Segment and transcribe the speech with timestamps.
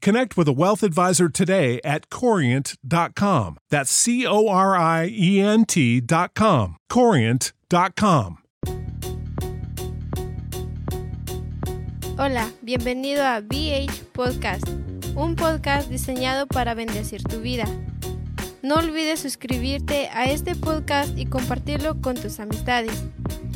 [0.00, 3.58] connect with a wealth advisor today at corient.com.
[3.70, 6.76] That's C O R I E N T.com.
[6.88, 8.38] Corient.com.
[12.18, 14.66] Hola, bienvenido a BH Podcast,
[15.14, 17.66] un podcast diseñado para bendecir tu vida.
[18.62, 23.04] No olvides suscribirte a este podcast y compartirlo con tus amistades.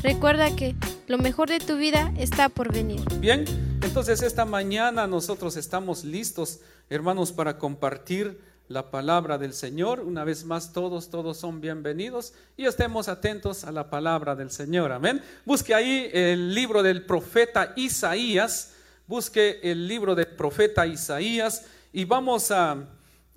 [0.03, 3.01] Recuerda que lo mejor de tu vida está por venir.
[3.19, 3.45] Bien,
[3.83, 10.01] entonces esta mañana nosotros estamos listos, hermanos, para compartir la palabra del Señor.
[10.01, 14.93] Una vez más, todos, todos son bienvenidos y estemos atentos a la palabra del Señor.
[14.93, 15.23] Amén.
[15.45, 18.75] Busque ahí el libro del profeta Isaías.
[19.07, 22.87] Busque el libro del profeta Isaías y vamos a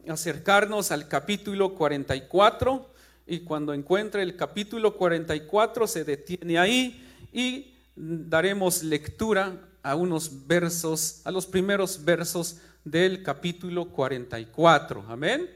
[0.07, 2.93] acercarnos al capítulo 44.
[3.25, 11.21] Y cuando encuentre el capítulo 44, se detiene ahí y daremos lectura a unos versos,
[11.25, 15.05] a los primeros versos del capítulo 44.
[15.09, 15.49] Amén.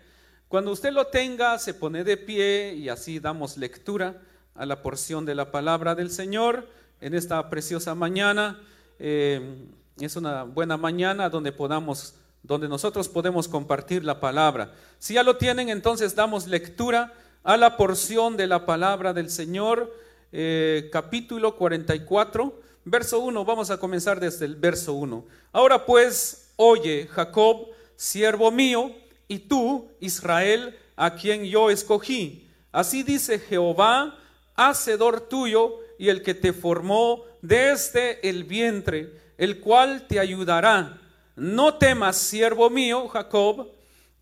[0.50, 4.22] Cuando usted lo tenga, se pone de pie y así damos lectura
[4.54, 6.68] a la porción de la palabra del Señor
[7.00, 8.60] en esta preciosa mañana.
[9.00, 9.66] Eh,
[10.00, 14.74] es una buena mañana donde podamos, donde nosotros podemos compartir la palabra.
[15.00, 17.14] Si ya lo tienen, entonces damos lectura
[17.44, 19.94] a la porción de la palabra del Señor,
[20.32, 23.46] eh, capítulo 44, verso 1.
[23.46, 25.26] Vamos a comenzar desde el verso 1.
[25.52, 28.92] Ahora pues, oye, Jacob, siervo mío,
[29.28, 32.50] y tú, Israel, a quien yo escogí.
[32.72, 34.18] Así dice Jehová,
[34.56, 41.00] hacedor tuyo y el que te formó desde el vientre, el cual te ayudará.
[41.36, 43.68] No temas, siervo mío, Jacob,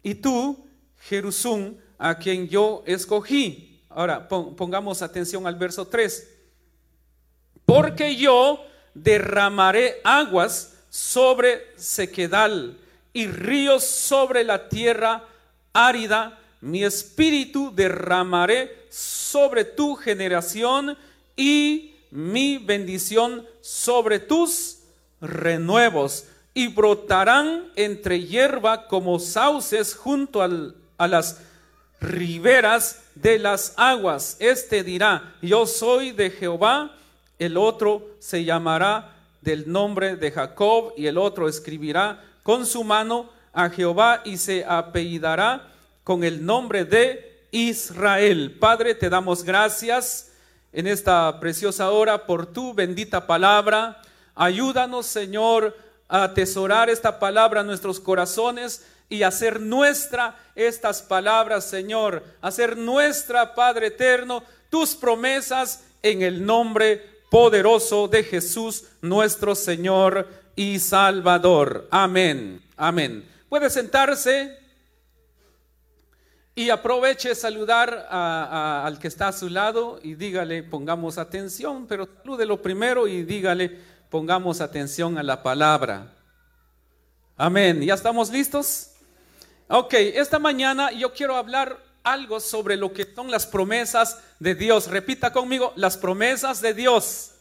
[0.03, 0.65] y tú,
[0.99, 3.83] Jerusún, a quien yo escogí.
[3.89, 6.34] Ahora, pongamos atención al verso 3.
[7.65, 12.77] Porque yo derramaré aguas sobre sequedal
[13.13, 15.23] y ríos sobre la tierra
[15.73, 16.39] árida.
[16.61, 20.97] Mi espíritu derramaré sobre tu generación
[21.35, 24.79] y mi bendición sobre tus
[25.21, 26.25] renuevos.
[26.53, 31.41] Y brotarán entre hierba como sauces junto a las
[31.99, 34.37] riberas de las aguas.
[34.39, 36.95] Este dirá, yo soy de Jehová.
[37.37, 43.29] El otro se llamará del nombre de Jacob y el otro escribirá con su mano
[43.53, 45.67] a Jehová y se apellidará
[46.03, 48.57] con el nombre de Israel.
[48.59, 50.31] Padre, te damos gracias
[50.71, 54.01] en esta preciosa hora por tu bendita palabra.
[54.35, 55.75] Ayúdanos, Señor,
[56.07, 63.55] a atesorar esta palabra en nuestros corazones y hacer nuestra estas palabras, Señor, hacer nuestra,
[63.55, 71.87] Padre eterno, tus promesas en el nombre poderoso de Jesús nuestro Señor y Salvador.
[71.91, 72.61] Amén.
[72.77, 73.27] Amén.
[73.49, 74.57] Puede sentarse
[76.55, 82.61] y aproveche saludar al que está a su lado y dígale, pongamos atención, pero salúdelo
[82.61, 83.77] primero y dígale,
[84.09, 86.13] pongamos atención a la palabra.
[87.35, 87.81] Amén.
[87.81, 88.91] ¿Ya estamos listos?
[89.67, 94.87] Ok, esta mañana yo quiero hablar algo sobre lo que son las promesas de Dios.
[94.87, 97.31] Repita conmigo, las promesas de Dios.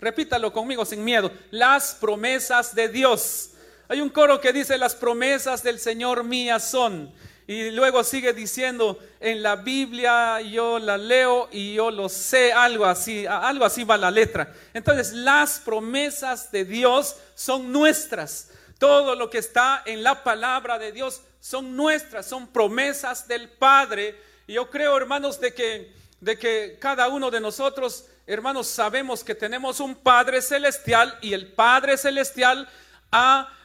[0.00, 1.32] Repítalo conmigo sin miedo.
[1.50, 3.50] Las promesas de Dios.
[3.88, 7.12] Hay un coro que dice, las promesas del Señor mías son.
[7.50, 12.84] Y luego sigue diciendo, en la Biblia yo la leo y yo lo sé, algo
[12.84, 14.54] así, algo así va la letra.
[14.72, 18.50] Entonces las promesas de Dios son nuestras.
[18.78, 24.18] Todo lo que está en la palabra de Dios son nuestras, son promesas del Padre.
[24.46, 29.34] Y yo creo, hermanos, de que, de que cada uno de nosotros, hermanos, sabemos que
[29.34, 32.68] tenemos un Padre celestial y el Padre celestial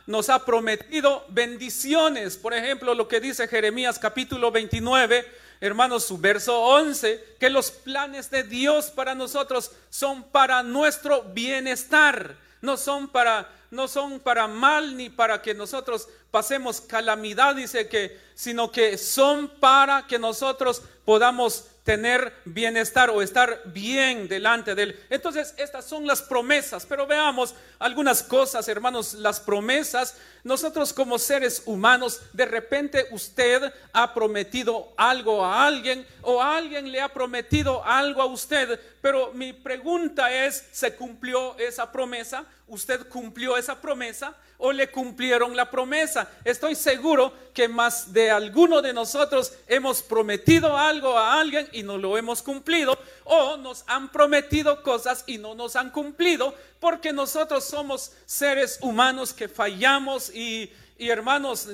[0.07, 2.38] nos ha prometido bendiciones.
[2.38, 5.25] Por ejemplo, lo que dice Jeremías capítulo 29,
[5.62, 12.36] hermanos, su verso 11, que los planes de Dios para nosotros son para nuestro bienestar,
[12.62, 18.19] no son para no son para mal ni para que nosotros pasemos calamidad, dice que,
[18.33, 25.00] sino que son para que nosotros podamos tener bienestar o estar bien delante de Él.
[25.12, 30.18] Entonces, estas son las promesas, pero veamos algunas cosas, hermanos, las promesas.
[30.44, 37.02] Nosotros como seres humanos, de repente usted ha prometido algo a alguien o alguien le
[37.02, 42.46] ha prometido algo a usted, pero mi pregunta es, ¿se cumplió esa promesa?
[42.68, 44.36] ¿Usted cumplió esa promesa?
[44.57, 46.30] O le cumplieron la promesa.
[46.44, 51.98] Estoy seguro que más de alguno de nosotros hemos prometido algo a alguien y no
[51.98, 57.66] lo hemos cumplido, o nos han prometido cosas y no nos han cumplido, porque nosotros
[57.66, 61.68] somos seres humanos que fallamos y y hermanos,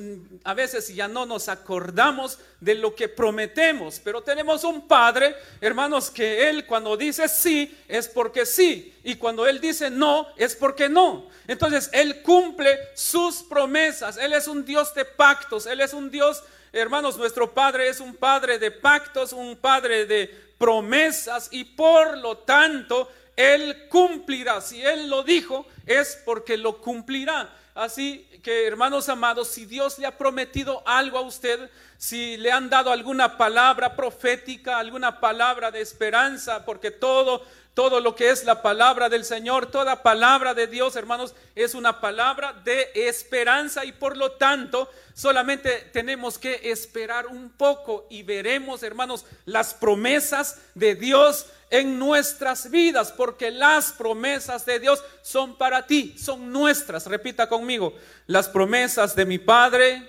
[0.44, 6.10] a veces ya no nos acordamos de lo que prometemos, pero tenemos un Padre, hermanos,
[6.10, 10.90] que Él cuando dice sí es porque sí, y cuando Él dice no es porque
[10.90, 11.30] no.
[11.48, 16.44] Entonces Él cumple sus promesas, Él es un Dios de pactos, Él es un Dios,
[16.74, 20.28] hermanos, nuestro Padre es un Padre de pactos, un Padre de
[20.58, 24.62] promesas, y por lo tanto Él cumplirá.
[24.62, 27.56] Si Él lo dijo, es porque lo cumplirá.
[27.74, 32.70] Así que, hermanos amados, si Dios le ha prometido algo a usted, si le han
[32.70, 38.62] dado alguna palabra profética, alguna palabra de esperanza, porque todo, todo lo que es la
[38.62, 44.18] palabra del Señor, toda palabra de Dios, hermanos, es una palabra de esperanza y por
[44.18, 51.46] lo tanto solamente tenemos que esperar un poco y veremos, hermanos, las promesas de Dios
[51.72, 57.08] en nuestras vidas, porque las promesas de Dios son para ti, son nuestras.
[57.08, 57.96] Repita conmigo,
[58.28, 60.08] las promesas de mi Padre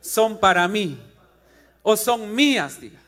[0.00, 0.96] son para mí,
[1.82, 3.00] o son mías, diga.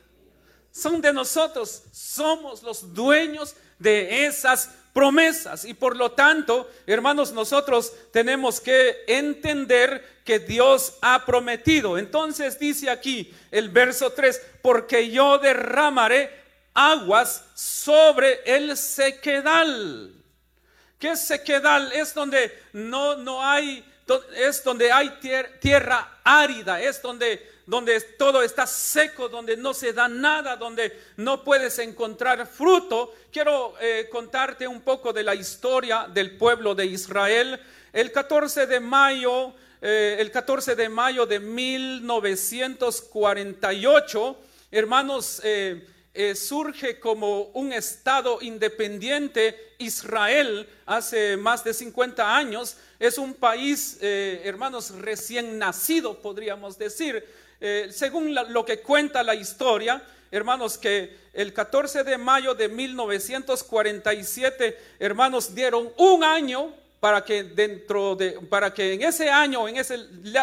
[0.72, 5.64] Son de nosotros, somos los dueños de esas promesas.
[5.64, 11.98] Y por lo tanto, hermanos, nosotros tenemos que entender que Dios ha prometido.
[11.98, 16.37] Entonces dice aquí el verso 3, porque yo derramaré
[16.78, 20.14] aguas sobre el sequedal.
[20.96, 21.90] ¿Qué sequedal?
[21.92, 23.84] Es donde no, no hay,
[24.36, 25.18] es donde hay
[25.60, 31.42] tierra árida, es donde, donde todo está seco, donde no se da nada, donde no
[31.42, 33.12] puedes encontrar fruto.
[33.32, 37.60] Quiero eh, contarte un poco de la historia del pueblo de Israel.
[37.92, 39.52] El 14 de mayo,
[39.82, 44.36] eh, el 14 de mayo de 1948,
[44.70, 45.84] hermanos, eh,
[46.14, 53.98] eh, surge como un Estado independiente, Israel, hace más de 50 años, es un país,
[54.00, 57.24] eh, hermanos, recién nacido, podríamos decir.
[57.60, 64.78] Eh, según lo que cuenta la historia, hermanos, que el 14 de mayo de 1947,
[64.98, 69.98] hermanos, dieron un año para que dentro de, para que en ese año, en ese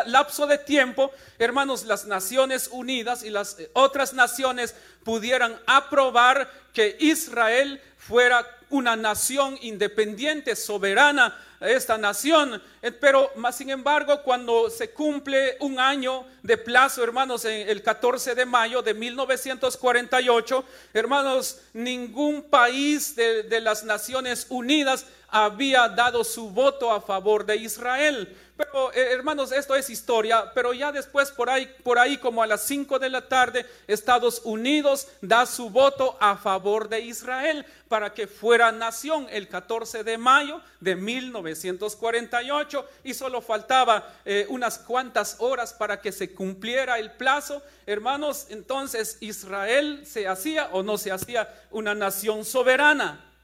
[0.06, 7.82] lapso de tiempo, hermanos, las Naciones Unidas y las otras naciones pudieran aprobar que Israel
[7.98, 12.62] fuera una nación independiente, soberana, esta nación.
[12.82, 18.36] Eh, pero, más sin embargo, cuando se cumple un año de plazo, hermanos, el 14
[18.36, 26.50] de mayo de 1948, hermanos, ningún país de, de las Naciones Unidas había dado su
[26.50, 28.38] voto a favor de Israel.
[28.58, 32.48] Pero eh, hermanos, esto es historia, pero ya después por ahí, por ahí como a
[32.48, 38.14] las 5 de la tarde, Estados Unidos da su voto a favor de Israel para
[38.14, 41.55] que fuera nación el 14 de mayo de 1948
[43.04, 47.62] y solo faltaba eh, unas cuantas horas para que se cumpliera el plazo.
[47.86, 53.35] Hermanos, entonces Israel se hacía o no se hacía una nación soberana.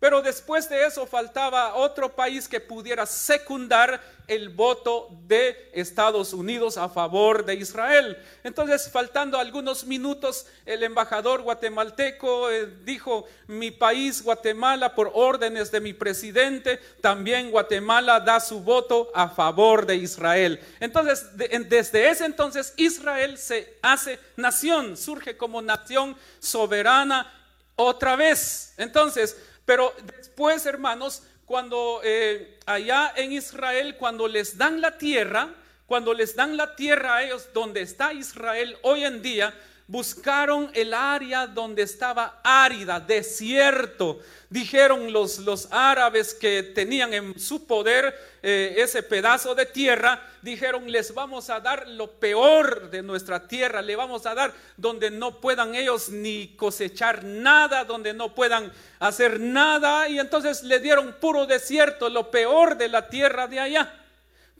[0.00, 6.76] Pero después de eso faltaba otro país que pudiera secundar el voto de Estados Unidos
[6.76, 8.16] a favor de Israel.
[8.42, 15.80] Entonces, faltando algunos minutos, el embajador guatemalteco eh, dijo, mi país, Guatemala, por órdenes de
[15.80, 20.60] mi presidente, también Guatemala da su voto a favor de Israel.
[20.80, 27.30] Entonces, desde ese entonces, Israel se hace nación, surge como nación soberana
[27.76, 28.74] otra vez.
[28.76, 35.54] Entonces, pero después, hermanos, cuando eh, allá en Israel, cuando les dan la tierra,
[35.86, 39.54] cuando les dan la tierra a ellos donde está Israel hoy en día,
[39.86, 44.18] buscaron el área donde estaba árida, desierto.
[44.48, 50.90] Dijeron los, los árabes que tenían en su poder eh, ese pedazo de tierra, dijeron,
[50.90, 55.40] les vamos a dar lo peor de nuestra tierra, le vamos a dar donde no
[55.40, 60.08] puedan ellos ni cosechar nada, donde no puedan hacer nada.
[60.08, 64.03] Y entonces le dieron puro desierto, lo peor de la tierra de allá.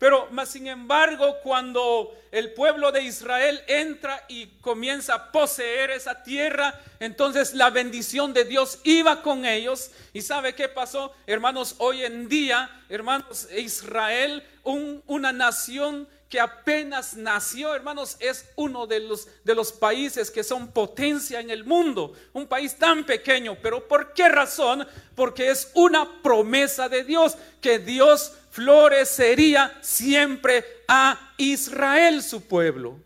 [0.05, 6.23] Pero más sin embargo, cuando el pueblo de Israel entra y comienza a poseer esa
[6.23, 9.93] tierra, entonces la bendición de Dios iba con ellos.
[10.13, 11.15] ¿Y sabe qué pasó?
[11.27, 19.01] Hermanos, hoy en día, hermanos, Israel, una nación que apenas nació, hermanos, es uno de
[19.01, 22.13] los, de los países que son potencia en el mundo.
[22.33, 24.87] Un país tan pequeño, pero ¿por qué razón?
[25.15, 33.01] Porque es una promesa de Dios, que Dios florecería siempre a Israel, su pueblo.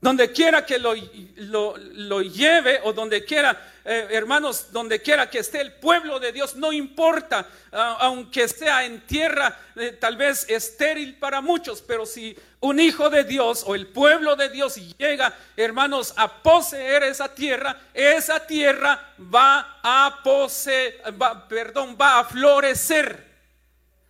[0.00, 5.74] Donde quiera que lo, lleve o donde quiera, eh, hermanos, donde quiera que esté el
[5.74, 11.82] pueblo de Dios, no importa, aunque sea en tierra eh, tal vez estéril para muchos,
[11.82, 17.02] pero si un hijo de Dios o el pueblo de Dios llega, hermanos, a poseer
[17.02, 21.02] esa tierra, esa tierra va a poseer,
[21.50, 23.25] perdón, va a florecer.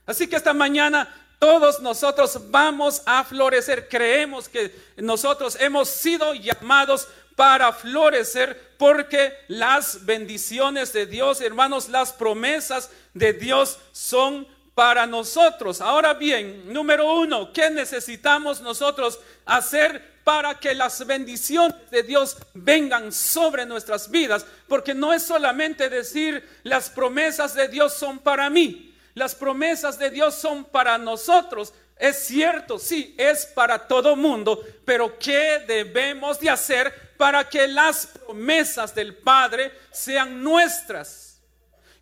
[0.06, 3.88] Así que esta mañana todos nosotros vamos a florecer.
[3.88, 12.12] Creemos que nosotros hemos sido llamados para florecer porque las bendiciones de Dios, hermanos, las
[12.12, 15.80] promesas de Dios son para nosotros.
[15.80, 23.12] Ahora bien, número uno, ¿qué necesitamos nosotros hacer para que las bendiciones de Dios vengan
[23.12, 24.46] sobre nuestras vidas?
[24.68, 28.85] Porque no es solamente decir las promesas de Dios son para mí.
[29.16, 31.72] Las promesas de Dios son para nosotros.
[31.96, 38.08] Es cierto, sí, es para todo mundo, pero ¿qué debemos de hacer para que las
[38.08, 41.40] promesas del Padre sean nuestras?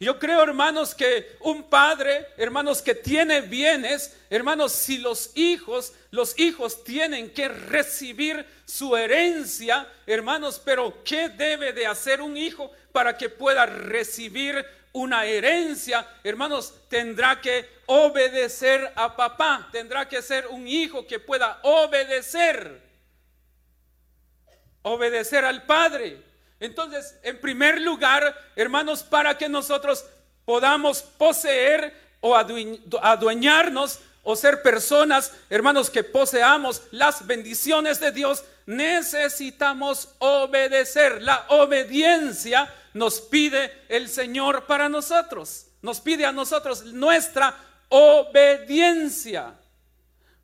[0.01, 6.37] Yo creo, hermanos, que un padre, hermanos, que tiene bienes, hermanos, si los hijos, los
[6.37, 13.17] hijos tienen que recibir su herencia, hermanos, pero ¿qué debe de hacer un hijo para
[13.17, 20.69] que pueda recibir una herencia, hermanos, tendrá que obedecer a papá, tendrá que ser un
[20.69, 22.81] hijo que pueda obedecer,
[24.83, 26.23] obedecer al padre.
[26.61, 30.05] Entonces, en primer lugar, hermanos, para que nosotros
[30.45, 40.15] podamos poseer o adueñarnos o ser personas, hermanos, que poseamos las bendiciones de Dios, necesitamos
[40.19, 41.23] obedecer.
[41.23, 45.67] La obediencia nos pide el Señor para nosotros.
[45.83, 47.57] Nos pide a nosotros nuestra
[47.89, 49.55] obediencia.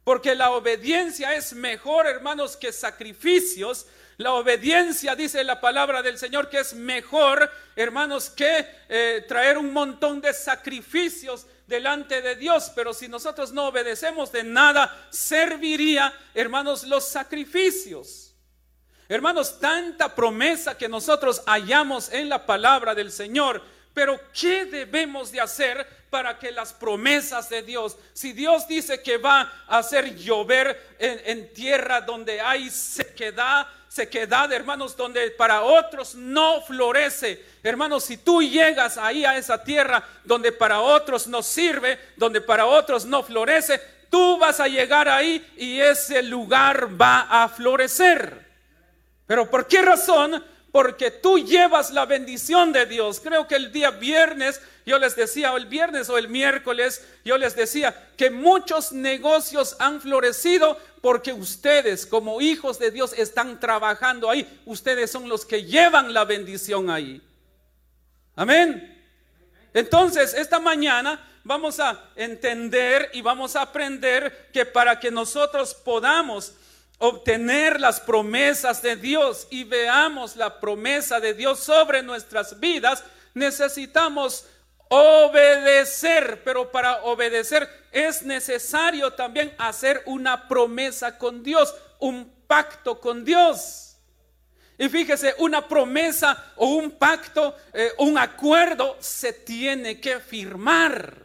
[0.05, 3.87] Porque la obediencia es mejor, hermanos, que sacrificios.
[4.17, 9.73] La obediencia, dice la palabra del Señor, que es mejor, hermanos, que eh, traer un
[9.73, 12.71] montón de sacrificios delante de Dios.
[12.75, 18.35] Pero si nosotros no obedecemos, de nada serviría, hermanos, los sacrificios.
[19.09, 23.63] Hermanos, tanta promesa que nosotros hallamos en la palabra del Señor,
[23.95, 29.17] pero ¿qué debemos de hacer para que las promesas de Dios, si Dios dice que
[29.17, 36.63] va a hacer llover en, tierra donde hay sequedad, sequedad, hermanos, donde para otros no
[36.63, 37.45] florece.
[37.61, 42.67] Hermanos, si tú llegas ahí a esa tierra donde para otros no sirve, donde para
[42.67, 48.47] otros no florece, tú vas a llegar ahí y ese lugar va a florecer.
[49.27, 50.45] Pero ¿por qué razón?
[50.71, 53.19] Porque tú llevas la bendición de Dios.
[53.19, 57.37] Creo que el día viernes, yo les decía, o el viernes o el miércoles, yo
[57.39, 64.29] les decía que muchos negocios han florecido porque ustedes como hijos de Dios están trabajando
[64.29, 64.61] ahí.
[64.67, 67.23] Ustedes son los que llevan la bendición ahí.
[68.37, 68.99] Amén.
[69.73, 76.55] Entonces, esta mañana vamos a entender y vamos a aprender que para que nosotros podamos
[76.99, 84.45] obtener las promesas de Dios y veamos la promesa de Dios sobre nuestras vidas, necesitamos
[84.93, 93.25] obedecer, pero para obedecer es necesario también hacer una promesa con Dios, un pacto con
[93.25, 93.97] Dios.
[94.77, 101.19] Y fíjese, una promesa o un pacto, eh, un acuerdo se tiene que firmar.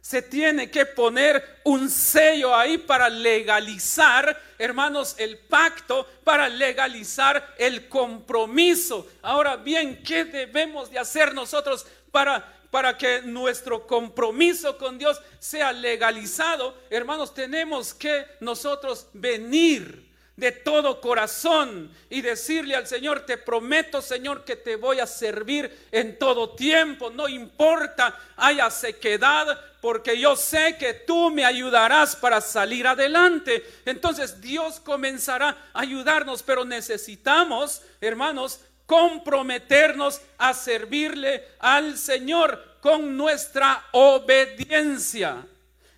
[0.00, 7.88] Se tiene que poner un sello ahí para legalizar, hermanos, el pacto, para legalizar el
[7.88, 9.08] compromiso.
[9.22, 15.72] Ahora bien, ¿qué debemos de hacer nosotros para para que nuestro compromiso con Dios sea
[15.72, 20.08] legalizado, hermanos, tenemos que nosotros venir
[20.38, 25.88] de todo corazón y decirle al Señor, te prometo Señor que te voy a servir
[25.90, 32.40] en todo tiempo, no importa haya sequedad, porque yo sé que tú me ayudarás para
[32.40, 33.64] salir adelante.
[33.84, 43.84] Entonces Dios comenzará a ayudarnos, pero necesitamos, hermanos, comprometernos a servirle al Señor con nuestra
[43.92, 45.44] obediencia.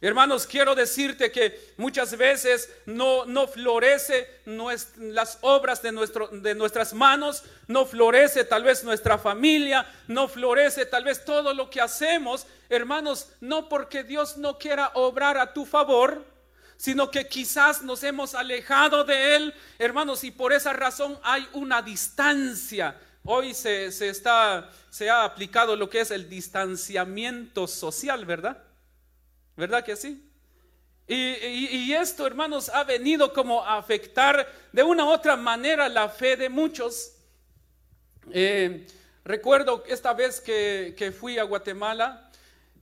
[0.00, 4.26] Hermanos, quiero decirte que muchas veces no, no florece
[4.96, 10.84] las obras de, nuestro, de nuestras manos, no florece tal vez nuestra familia, no florece
[10.84, 15.64] tal vez todo lo que hacemos, hermanos, no porque Dios no quiera obrar a tu
[15.64, 16.24] favor,
[16.80, 21.82] sino que quizás nos hemos alejado de Él, hermanos, y por esa razón hay una
[21.82, 22.98] distancia.
[23.22, 28.62] Hoy se, está, se ha aplicado lo que es el distanciamiento social, ¿verdad?
[29.58, 30.26] ¿Verdad que sí?
[31.06, 36.34] Y, esto, hermanos, ha venido como a afectar de una u otra manera la fe
[36.38, 37.12] de muchos.
[38.32, 38.86] Eh,
[39.22, 42.30] recuerdo esta vez que, fui a Guatemala,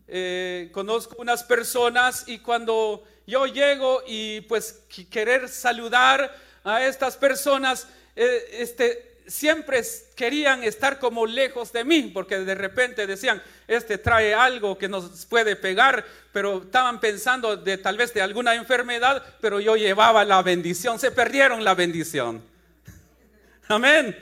[0.06, 4.80] eh, conozco unas personas y cuando yo llego y pues
[5.10, 9.82] querer saludar a estas personas, eh, este, siempre
[10.16, 15.26] querían estar como lejos de mí, porque de repente decían, este trae algo que nos
[15.26, 20.40] puede pegar, pero estaban pensando de tal vez de alguna enfermedad, pero yo llevaba la
[20.40, 22.42] bendición, se perdieron la bendición.
[23.68, 24.16] Amén.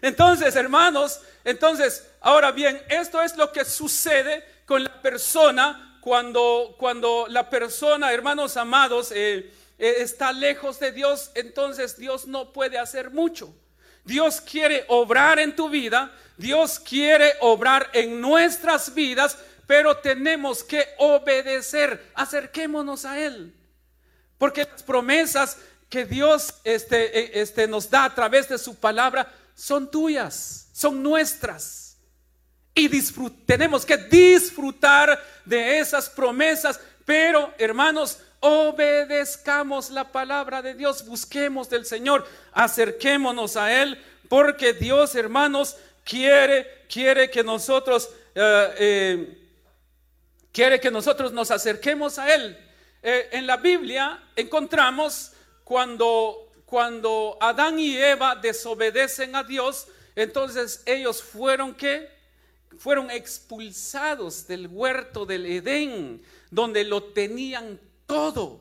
[0.00, 7.26] Entonces, hermanos, entonces, ahora bien, esto es lo que sucede con la persona cuando, cuando
[7.28, 13.12] la persona, hermanos amados, eh, eh, está lejos de Dios, entonces Dios no puede hacer
[13.12, 13.54] mucho.
[14.04, 20.88] Dios quiere obrar en tu vida, Dios quiere obrar en nuestras vidas, pero tenemos que
[20.98, 22.10] obedecer.
[22.14, 23.54] Acerquémonos a Él.
[24.38, 25.56] Porque las promesas
[25.88, 31.00] que Dios este, e, este, nos da a través de su palabra son tuyas, son
[31.00, 31.81] nuestras.
[32.74, 32.88] Y
[33.46, 36.80] tenemos que disfrutar de esas promesas.
[37.04, 45.14] Pero, hermanos, obedezcamos la palabra de Dios, busquemos del Señor, acerquémonos a Él, porque Dios,
[45.14, 49.38] hermanos, quiere, quiere que nosotros, eh, eh,
[50.50, 52.58] quiere que nosotros nos acerquemos a Él.
[53.02, 55.32] Eh, en la Biblia encontramos
[55.62, 62.21] cuando, cuando Adán y Eva desobedecen a Dios, entonces ellos fueron que
[62.78, 68.60] fueron expulsados del huerto del Edén, donde lo tenían todo.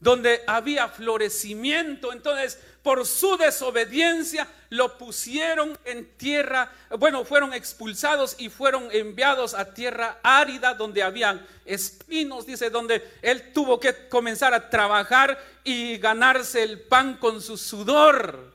[0.00, 2.12] Donde había florecimiento.
[2.12, 9.72] Entonces, por su desobediencia, lo pusieron en tierra, bueno, fueron expulsados y fueron enviados a
[9.72, 16.62] tierra árida donde habían espinos, dice, donde él tuvo que comenzar a trabajar y ganarse
[16.62, 18.52] el pan con su sudor.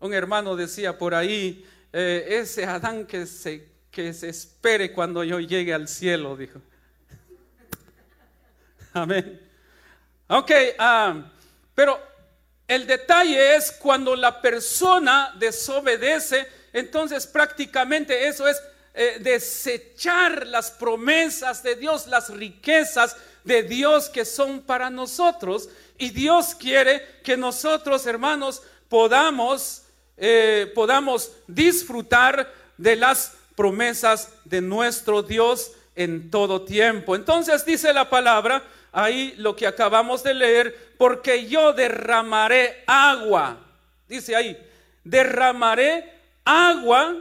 [0.00, 5.40] Un hermano decía por ahí, eh, ese Adán que se, que se espere cuando yo
[5.40, 6.60] llegue al cielo, dijo.
[8.92, 9.40] Amén.
[10.28, 11.30] Ok, ah,
[11.74, 12.00] pero
[12.68, 18.62] el detalle es cuando la persona desobedece, entonces prácticamente eso es
[18.94, 25.68] eh, desechar las promesas de Dios, las riquezas de Dios que son para nosotros.
[25.98, 29.82] Y Dios quiere que nosotros, hermanos, podamos,
[30.20, 37.16] eh, podamos disfrutar de las promesas de nuestro Dios en todo tiempo.
[37.16, 43.58] Entonces dice la palabra, ahí lo que acabamos de leer, porque yo derramaré agua,
[44.08, 44.56] dice ahí,
[45.04, 46.12] derramaré
[46.44, 47.16] agua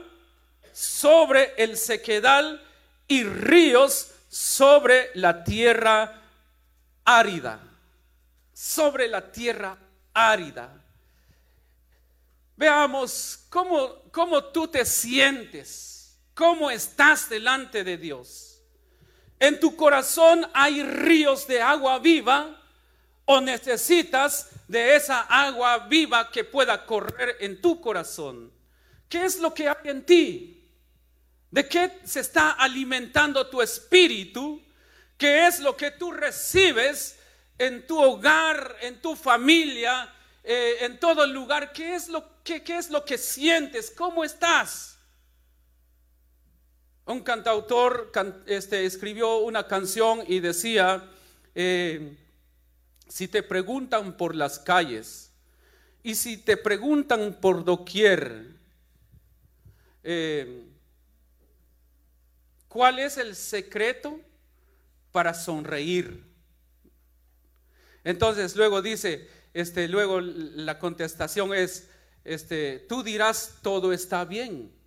[0.73, 2.61] sobre el sequedal
[3.07, 6.21] y ríos sobre la tierra
[7.05, 7.59] árida,
[8.53, 9.77] sobre la tierra
[10.13, 10.78] árida.
[12.59, 18.61] Veamos cómo, cómo tú te sientes, cómo estás delante de Dios.
[19.39, 22.61] En tu corazón hay ríos de agua viva
[23.23, 28.51] o necesitas de esa agua viva que pueda correr en tu corazón.
[29.07, 30.69] ¿Qué es lo que hay en ti?
[31.49, 34.61] ¿De qué se está alimentando tu espíritu?
[35.17, 37.17] ¿Qué es lo que tú recibes
[37.57, 40.13] en tu hogar, en tu familia,
[40.51, 41.71] eh, en todo lugar?
[41.71, 43.93] ¿Qué es, lo, qué, ¿Qué es lo que sientes?
[43.95, 44.97] ¿Cómo estás?
[47.05, 48.11] Un cantautor
[48.47, 51.07] este, escribió una canción y decía,
[51.53, 52.17] eh,
[53.07, 55.31] si te preguntan por las calles
[56.01, 58.47] y si te preguntan por doquier,
[60.03, 60.63] eh,
[62.67, 64.19] ¿cuál es el secreto
[65.11, 66.23] para sonreír?
[68.03, 71.87] Entonces luego dice, este, luego la contestación es,
[72.23, 74.79] este, tú dirás todo está bien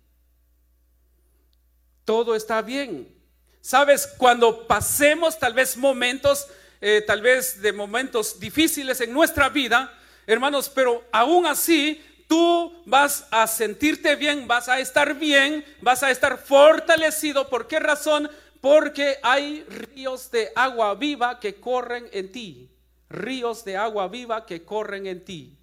[2.05, 3.13] todo está bien.
[3.61, 6.47] Sabes, cuando pasemos tal vez momentos,
[6.81, 9.97] eh, tal vez de momentos difíciles en nuestra vida,
[10.27, 16.11] hermanos, pero aún así tú vas a sentirte bien, vas a estar bien, vas a
[16.11, 17.49] estar fortalecido.
[17.49, 18.29] ¿Por qué razón?
[18.59, 22.69] Porque hay ríos de agua viva que corren en ti.
[23.13, 25.57] Ríos de agua viva que corren en ti.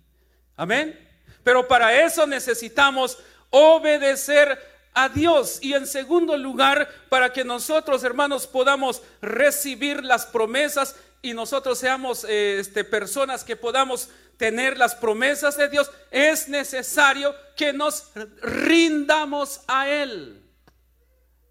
[0.57, 0.99] Amén.
[1.43, 3.19] Pero para eso necesitamos
[3.51, 4.59] obedecer
[4.95, 11.35] a Dios y en segundo lugar para que nosotros hermanos podamos recibir las promesas y
[11.35, 17.75] nosotros seamos eh, este, personas que podamos tener las promesas de Dios, es necesario que
[17.75, 18.11] nos
[18.41, 20.43] rindamos a Él.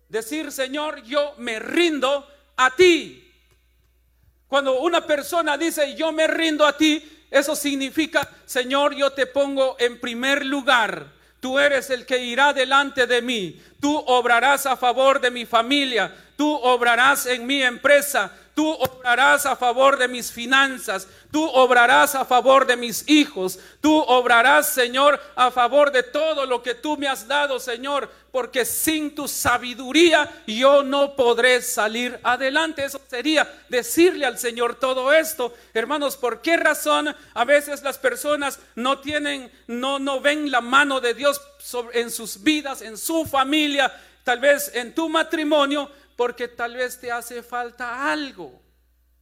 [0.08, 3.29] Decir, Señor, yo me rindo a ti.
[4.50, 9.78] Cuando una persona dice, yo me rindo a ti, eso significa, Señor, yo te pongo
[9.80, 11.06] en primer lugar.
[11.40, 13.62] Tú eres el que irá delante de mí.
[13.80, 16.14] Tú obrarás a favor de mi familia.
[16.36, 18.34] Tú obrarás en mi empresa.
[18.56, 21.08] Tú obrarás a favor de mis finanzas.
[21.32, 23.58] Tú obrarás a favor de mis hijos.
[23.80, 28.12] Tú obrarás, Señor, a favor de todo lo que tú me has dado, Señor.
[28.32, 32.86] Porque sin tu sabiduría yo no podré salir adelante.
[32.86, 35.54] Eso sería decirle al Señor todo esto.
[35.74, 41.02] Hermanos, ¿por qué razón a veces las personas no tienen, no, no ven la mano
[41.02, 41.42] de Dios
[41.94, 43.92] en sus vidas, en su familia,
[44.24, 45.90] tal vez en tu matrimonio?
[46.20, 48.62] porque tal vez te hace falta algo.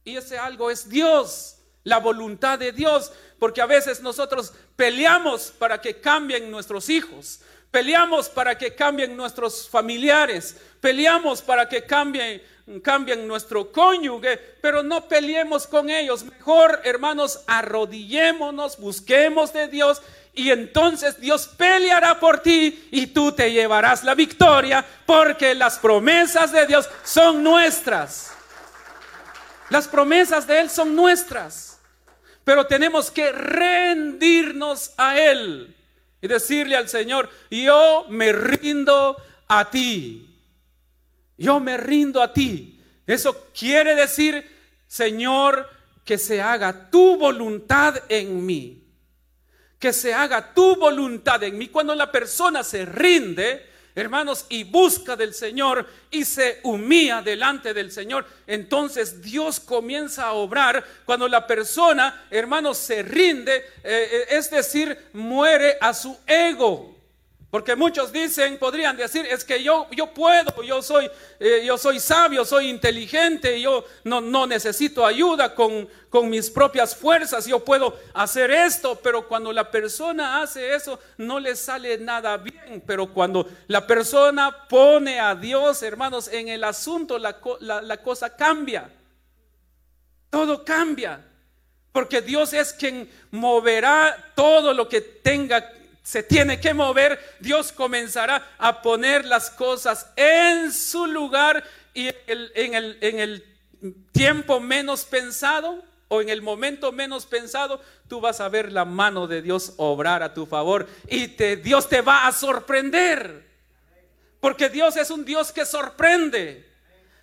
[0.02, 5.80] Y ese algo es Dios, la voluntad de Dios, porque a veces nosotros peleamos para
[5.80, 7.38] que cambien nuestros hijos,
[7.70, 12.42] peleamos para que cambien nuestros familiares, peleamos para que cambien
[12.82, 16.24] cambien nuestro cónyuge, pero no peleemos con ellos.
[16.24, 20.02] Mejor, hermanos, arrodillémonos, busquemos de Dios
[20.34, 26.52] y entonces Dios peleará por ti y tú te llevarás la victoria porque las promesas
[26.52, 28.32] de Dios son nuestras.
[29.70, 31.80] Las promesas de Él son nuestras.
[32.44, 35.74] Pero tenemos que rendirnos a Él
[36.20, 40.24] y decirle al Señor, yo me rindo a ti.
[41.36, 42.80] Yo me rindo a ti.
[43.06, 44.44] Eso quiere decir,
[44.86, 45.68] Señor,
[46.04, 48.78] que se haga tu voluntad en mí
[49.78, 51.68] que se haga tu voluntad en mí.
[51.68, 53.64] Cuando la persona se rinde,
[54.00, 60.32] hermanos, y busca del Señor y se humilla delante del Señor, entonces Dios comienza a
[60.32, 60.84] obrar.
[61.04, 66.97] Cuando la persona, hermanos, se rinde, eh, eh, es decir, muere a su ego.
[67.50, 71.98] Porque muchos dicen, podrían decir, es que yo, yo puedo, yo soy, eh, yo soy
[71.98, 78.50] sabio, soy inteligente, yo no, necesito ayuda con, con, mis propias fuerzas, yo puedo hacer
[78.50, 83.86] esto, pero cuando la persona hace eso no le sale nada bien, pero cuando la
[83.86, 88.90] persona pone a Dios, hermanos, en el asunto, la, la, la cosa cambia,
[90.28, 91.24] todo cambia.
[91.90, 95.72] Porque Dios es quien moverá todo lo que tenga
[96.08, 102.74] se tiene que mover, Dios comenzará a poner las cosas en su lugar y en
[102.74, 103.44] el, en el,
[104.10, 109.26] tiempo menos pensado o en el momento menos pensado, tú vas a ver la mano
[109.26, 113.46] de Dios obrar a tu favor y te, Dios te va a sorprender.
[114.40, 116.66] Porque Dios es un Dios que sorprende.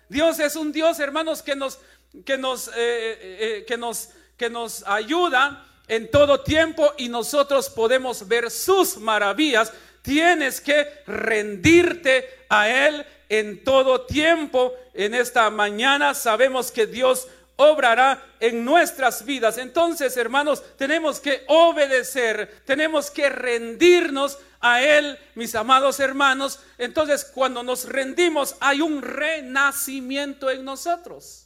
[0.08, 1.80] Dios es un Dios, hermanos, que nos,
[2.24, 7.70] que nos, eh, eh, eh, que nos, que nos ayuda en todo tiempo y nosotros
[7.70, 9.72] podemos ver sus maravillas.
[10.02, 14.74] Tienes que rendirte a Él en todo tiempo.
[14.94, 19.58] En esta mañana sabemos que Dios obrará en nuestras vidas.
[19.58, 26.60] Entonces, hermanos, tenemos que obedecer, tenemos que rendirnos a Él, mis amados hermanos.
[26.78, 31.45] Entonces, cuando nos rendimos, hay un renacimiento en nosotros.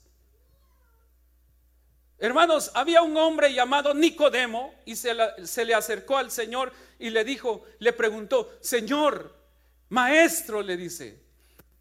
[2.21, 7.25] Hermanos, había un hombre llamado Nicodemo y se, se, le acercó al Señor y le
[7.25, 9.35] dijo, le preguntó, Señor,
[9.89, 11.19] maestro, le dice,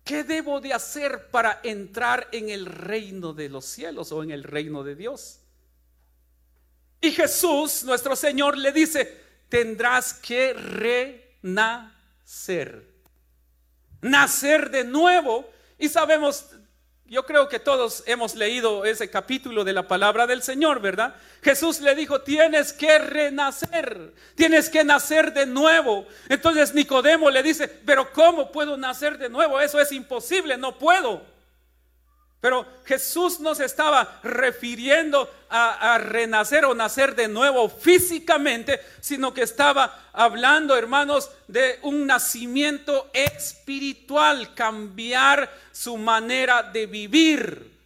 [0.05, 4.45] ¿qué debo de hacer para entrar en el reino de los cielos o en el
[4.45, 5.41] reino de Dios?
[7.01, 9.17] Y Jesús, nuestro Señor, le dice,
[9.49, 10.53] tendrás que
[11.43, 12.87] renacer,
[14.01, 15.49] nacer de nuevo.
[15.77, 16.45] Y sabemos
[17.09, 21.15] yo creo que todos hemos leído ese capítulo de la palabra del Señor, ¿verdad?
[21.41, 26.05] Jesús le dijo, tienes que renacer, tienes que nacer de nuevo.
[26.29, 29.59] Entonces Nicodemo le dice, pero ¿cómo puedo nacer de nuevo?
[29.59, 31.38] Eso es imposible, no puedo.
[32.41, 39.41] Pero Jesús no se estaba refiriendo a, renacer o nacer de nuevo físicamente, sino que
[39.41, 47.77] estaba hablando, hermanos, de un nacimiento espiritual, cambiar su manera de vivir.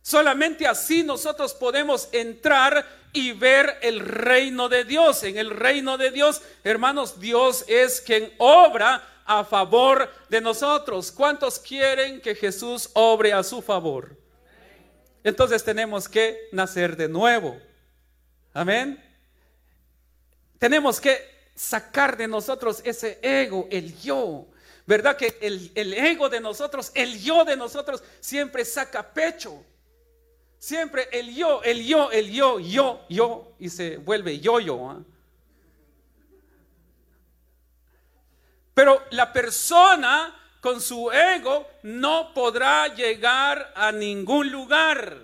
[0.00, 5.24] Solamente así nosotros podemos entrar y ver el reino de Dios.
[5.24, 11.12] En el reino de Dios, hermanos, Dios es quien obra a favor de nosotros.
[11.12, 14.16] ¿Cuántos quieren que Jesús obre a su favor?
[15.22, 17.60] Entonces tenemos que nacer de nuevo.
[18.54, 19.04] Amén.
[20.58, 21.18] Tenemos que
[21.54, 24.46] sacar de nosotros ese ego, el yo.
[24.86, 29.62] ¿Verdad que el, ego de nosotros, el yo de nosotros siempre saca pecho?
[30.58, 34.90] Siempre el yo, el yo, el yo, yo, yo, y se vuelve yo-yo.
[34.90, 35.02] ¿ah?
[38.78, 45.18] Pero la persona con su ego no podrá llegar a ningún lugar.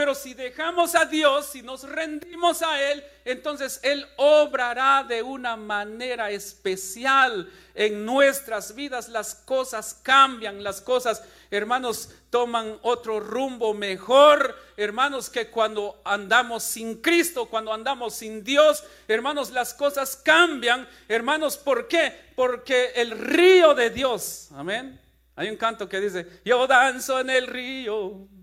[0.00, 5.56] Pero si dejamos a Dios, si nos rendimos a Él, entonces Él obrará de una
[5.56, 9.10] manera especial en nuestras vidas.
[9.10, 17.02] Las cosas cambian, las cosas, hermanos, toman otro rumbo mejor, hermanos, que cuando andamos sin
[17.02, 20.88] Cristo, cuando andamos sin Dios, hermanos, las cosas cambian.
[21.08, 22.10] Hermanos, ¿por qué?
[22.34, 24.98] Porque el río de Dios, amén.
[25.36, 28.39] Hay un canto que dice, yo danzo en el río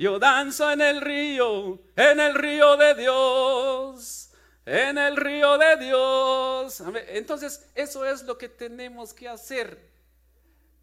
[0.00, 4.30] yo danzo en el río, en el río de Dios,
[4.64, 6.82] en el río de Dios.
[7.08, 9.90] Entonces, eso es lo que tenemos que hacer.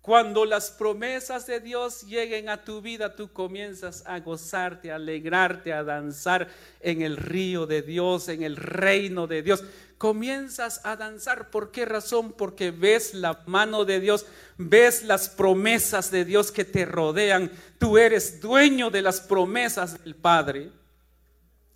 [0.02, 5.74] Cuando las promesas de Dios lleguen a tu vida, tú comienzas a gozarte, a alegrarte,
[5.74, 6.48] a danzar
[6.80, 9.64] en el río de Dios, en el reino de Dios
[9.98, 11.50] comienzas a danzar.
[11.50, 12.34] ¿Por qué razón?
[12.34, 14.26] Porque ves la mano de Dios,
[14.58, 17.52] ves las promesas de Dios que te rodean.
[17.80, 20.72] Tú eres dueño de las promesas del Padre.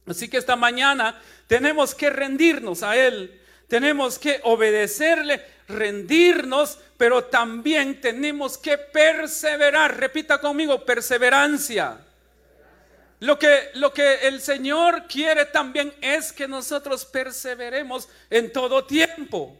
[0.05, 8.01] Así que esta mañana tenemos que rendirnos a Él, tenemos que obedecerle, rendirnos, pero también
[8.01, 9.97] tenemos que perseverar.
[9.97, 11.99] Repita conmigo, perseverancia.
[13.21, 19.55] Lo que, lo que el Señor quiere también es que nosotros perseveremos en todo tiempo.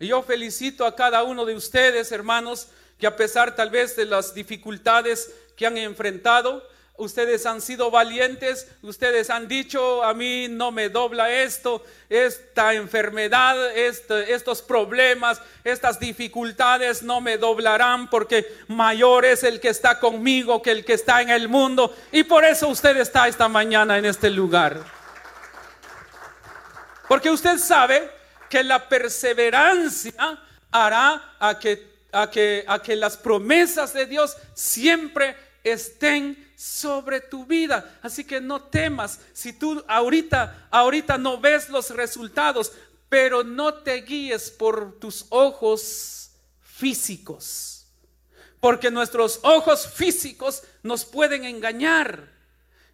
[0.00, 2.66] Y yo felicito a cada uno de ustedes, hermanos,
[2.98, 8.68] que a pesar tal vez de las dificultades que han enfrentado, ustedes han sido valientes,
[8.82, 15.98] ustedes han dicho, a mí no me dobla esto, esta enfermedad, este, estos problemas, estas
[15.98, 21.22] dificultades no me doblarán porque mayor es el que está conmigo que el que está
[21.22, 21.94] en el mundo.
[22.12, 24.80] Y por eso usted está esta mañana en este lugar.
[27.08, 28.10] Porque usted sabe
[28.48, 30.14] que la perseverancia
[30.70, 37.44] hará a que, a que, a que las promesas de Dios siempre estén sobre tu
[37.44, 37.98] vida.
[38.02, 42.72] Así que no temas si tú ahorita, ahorita no ves los resultados,
[43.08, 47.86] pero no te guíes por tus ojos físicos.
[48.60, 52.32] Porque nuestros ojos físicos nos pueden engañar.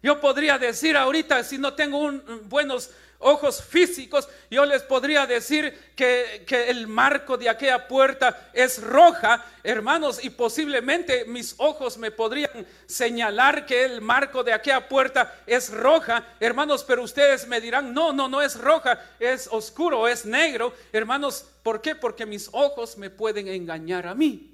[0.01, 2.89] Yo podría decir ahorita, si no tengo un, buenos
[3.23, 10.23] ojos físicos, yo les podría decir que, el marco de aquella puerta es roja, hermanos,
[10.23, 16.25] y posiblemente mis ojos me podrían señalar que el marco de aquella puerta es roja,
[16.39, 21.45] hermanos, pero ustedes me dirán, no, no, no es roja, es oscuro, es negro, hermanos,
[21.63, 21.95] ¿por qué?
[21.95, 24.52] Porque mis ojos me pueden engañar a mí.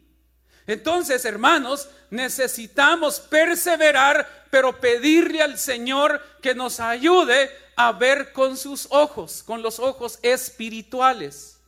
[0.69, 8.85] Entonces, hermanos, necesitamos perseverar, pero pedirle al Señor que nos ayude a ver con sus
[8.91, 11.59] ojos, con los ojos espirituales.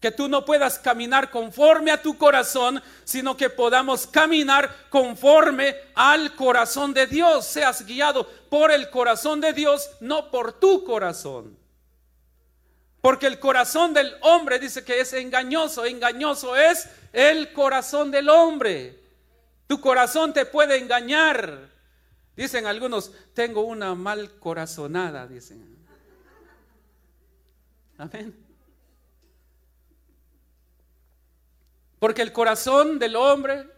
[0.00, 6.34] Que tú no puedas caminar conforme a tu corazón, sino que podamos caminar conforme al
[6.36, 7.44] corazón de Dios.
[7.44, 11.59] Seas guiado por el corazón de Dios, no por tu corazón.
[13.00, 15.84] Porque el corazón del hombre dice que es engañoso.
[15.84, 19.00] Engañoso es el corazón del hombre.
[19.66, 21.70] Tu corazón te puede engañar.
[22.36, 25.78] Dicen algunos, tengo una mal corazonada, dicen.
[27.98, 28.34] Amén.
[31.98, 33.68] Porque el corazón del hombre,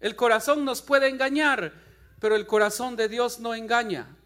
[0.00, 1.72] el corazón nos puede engañar,
[2.18, 4.16] pero el corazón de Dios no engaña.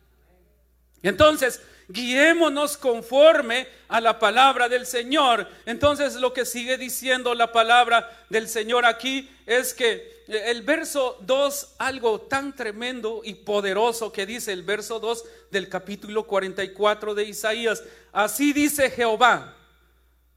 [1.02, 5.48] Entonces, guiémonos conforme a la palabra del Señor.
[5.66, 11.74] Entonces, lo que sigue diciendo la palabra del Señor aquí es que el verso 2,
[11.78, 17.82] algo tan tremendo y poderoso que dice el verso 2 del capítulo 44 de Isaías.
[18.12, 19.54] Así dice Jehová,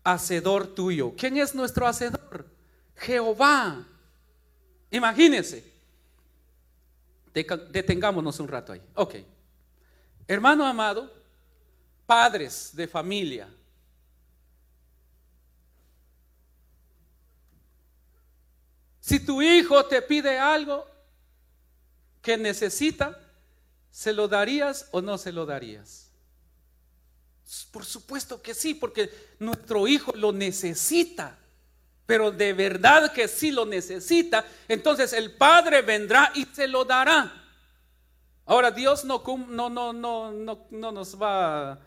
[0.04, 1.14] hacedor tuyo.
[1.18, 2.46] ¿Quién es nuestro hacedor?
[2.98, 3.86] Jehová.
[4.92, 5.64] Imagínense.
[7.34, 8.82] Detengámonos un rato ahí.
[8.96, 9.16] Ok.
[10.28, 11.12] Hermano amado,
[12.08, 13.48] padres de familia.
[19.00, 20.86] Si tu hijo te pide algo
[22.22, 23.18] que necesita,
[23.92, 26.10] ¿se lo darías o no se lo darías?
[27.72, 31.38] Por supuesto que sí, porque nuestro hijo lo necesita
[32.08, 37.44] pero de verdad que sí lo necesita, entonces el Padre vendrá y se lo dará.
[38.46, 41.78] Ahora Dios no, no, no, no, no, no nos va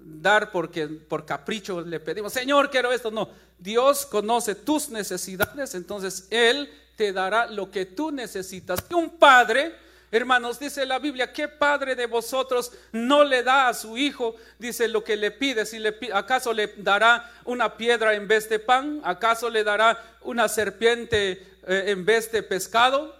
[0.00, 3.10] dar porque por capricho le pedimos, Señor, quiero esto.
[3.10, 8.84] No, Dios conoce tus necesidades, entonces Él te dará lo que tú necesitas.
[8.90, 9.74] Un padre
[10.10, 14.88] Hermanos, dice la Biblia, ¿qué padre de vosotros no le da a su hijo, dice
[14.88, 15.66] lo que le pide?
[15.66, 19.02] Si le, ¿Acaso le dará una piedra en vez de pan?
[19.04, 21.32] ¿Acaso le dará una serpiente
[21.66, 23.17] eh, en vez de pescado?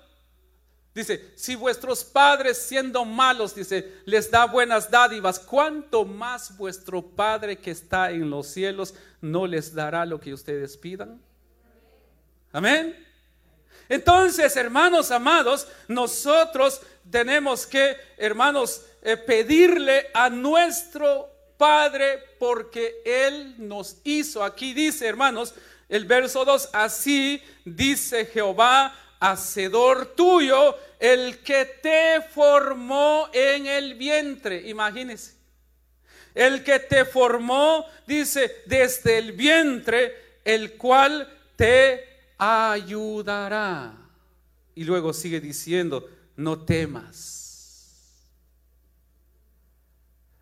[0.99, 7.57] Dice, si vuestros padres siendo malos, dice, les da buenas dádivas, ¿cuánto más vuestro Padre
[7.57, 11.23] que está en los cielos no les dará lo que ustedes pidan?
[12.51, 13.07] Amén.
[13.89, 23.99] Entonces, hermanos amados, nosotros tenemos que, hermanos, eh, pedirle a nuestro Padre porque Él nos
[24.03, 24.43] hizo.
[24.43, 25.55] Aquí dice, hermanos,
[25.89, 34.69] el verso 2, así dice Jehová, hacedor tuyo, el que te formó en el vientre.
[34.69, 35.37] Imagínese.
[36.35, 43.93] El que te formó, dice, desde el vientre, el cual te ayudará.
[44.75, 47.39] Y luego sigue diciendo, no temas.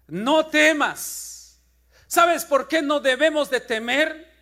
[0.09, 1.59] No temas.
[2.07, 4.33] ¿Sabes por qué no debemos de temer?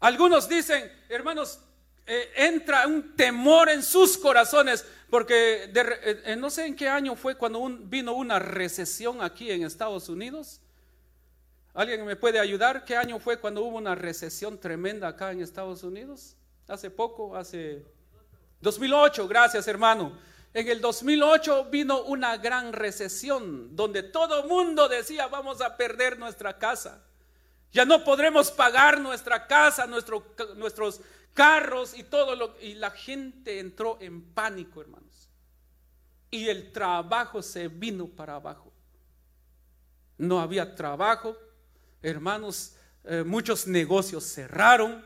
[0.00, 1.60] Algunos dicen, hermanos,
[2.06, 7.14] eh, entra un temor en sus corazones, porque eh, eh, no sé en qué año
[7.16, 10.60] fue cuando vino una recesión aquí en Estados Unidos.
[11.74, 12.84] ¿Alguien me puede ayudar?
[12.84, 16.36] ¿Qué año fue cuando hubo una recesión tremenda acá en Estados Unidos?
[16.68, 17.84] hace poco, hace
[18.60, 20.18] 2008, gracias hermano.
[20.52, 26.58] En el 2008 vino una gran recesión donde todo mundo decía vamos a perder nuestra
[26.58, 27.02] casa.
[27.72, 31.00] Ya no podremos pagar nuestra casa, nuestros
[31.36, 35.30] carros y todo lo y la gente entró en pánico, hermanos.
[36.32, 38.72] Y el trabajo se vino para abajo.
[40.18, 41.36] No había trabajo,
[42.02, 45.04] hermanos, eh, muchos negocios cerraron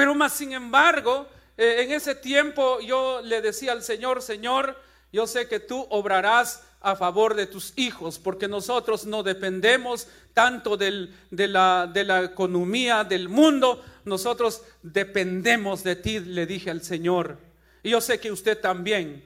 [0.00, 4.74] pero más sin embargo, eh, en ese tiempo yo le decía al Señor, Señor,
[5.12, 10.76] yo sé que tú obrarás a favor de tus hijos, porque nosotros no dependemos tanto
[10.76, 17.38] de, la, de la economía del mundo, nosotros dependemos de ti, le dije al Señor.
[17.82, 19.24] Y yo sé que usted también.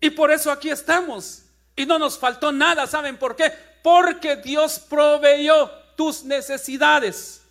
[0.00, 1.42] Y por eso aquí estamos.
[1.74, 3.52] Y no nos faltó nada, ¿saben por qué?
[3.82, 7.42] Porque Dios proveyó tus necesidades.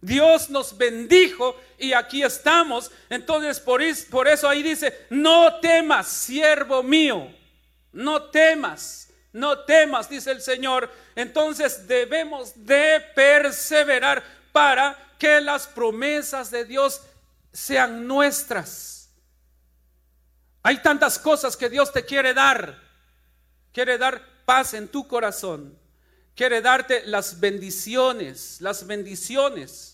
[0.00, 2.90] Dios nos bendijo y aquí estamos.
[3.08, 7.32] Entonces por, eso ahí dice, no temas, siervo mío,
[7.92, 9.08] no temas.
[9.32, 10.90] No temas, dice el Señor.
[11.14, 17.02] Entonces debemos de perseverar para que las promesas de Dios
[17.52, 19.08] sean nuestras.
[20.62, 22.78] Hay tantas cosas que Dios te quiere dar.
[23.72, 25.78] Quiere dar paz en tu corazón.
[26.34, 29.89] Quiere darte las bendiciones, las bendiciones.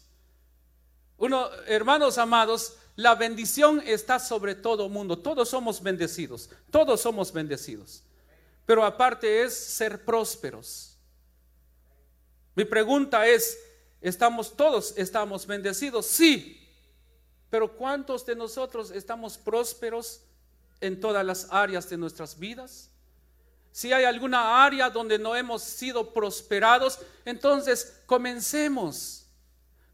[1.18, 5.18] Uno, hermanos amados, la bendición está sobre todo mundo.
[5.18, 6.50] Todos somos bendecidos.
[6.70, 8.02] Todos somos bendecidos.
[8.64, 10.98] Pero aparte es ser prósperos.
[12.54, 13.58] Mi pregunta es,
[14.00, 16.06] ¿estamos todos estamos bendecidos?
[16.06, 16.62] Sí.
[17.50, 20.22] Pero ¿cuántos de nosotros estamos prósperos
[20.80, 22.90] en todas las áreas de nuestras vidas?
[23.72, 29.25] Si hay alguna área donde no hemos sido prosperados, entonces comencemos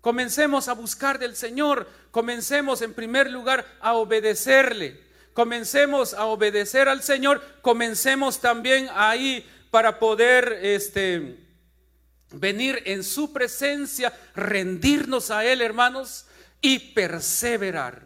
[0.02, 5.00] Comencemos a buscar del Señor, comencemos en primer lugar a obedecerle,
[5.32, 11.38] comencemos a obedecer al Señor, comencemos también ahí para poder este,
[12.32, 16.26] venir en su presencia, rendirnos a Él, hermanos,
[16.60, 18.02] y perseverar.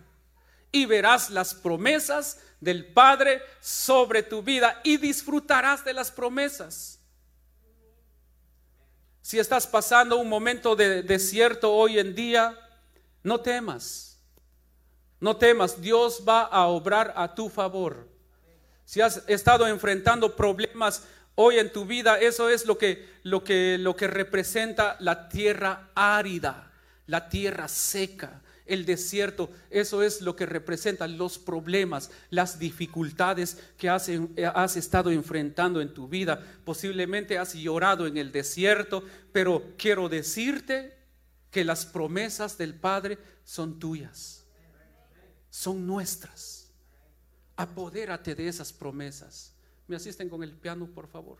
[0.71, 6.96] Y verás las promesas del Padre sobre tu vida y disfrutarás de las promesas.
[9.27, 12.57] Si estás pasando un momento de desierto hoy en día,
[13.25, 14.21] no temas.
[15.19, 18.09] No temas, Dios va a obrar a tu favor.
[18.85, 21.03] Si has estado enfrentando problemas
[21.35, 25.91] hoy en tu vida, eso es lo que, lo que, lo que representa la tierra
[25.97, 26.71] árida,
[27.09, 29.51] la tierra seca, el desierto.
[29.71, 34.11] Eso es lo que representa los problemas, las dificultades que has,
[34.55, 36.45] has estado enfrentando en tu vida.
[36.65, 40.97] Posiblemente has llorado en el desierto, pero quiero decirte
[41.51, 44.45] que las promesas del Padre son tuyas,
[45.49, 46.71] son nuestras.
[47.57, 49.55] Apodérate de esas promesas.
[49.87, 51.39] ¿Me asisten con el piano, por favor?